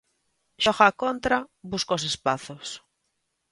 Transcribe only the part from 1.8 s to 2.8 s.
os espazos.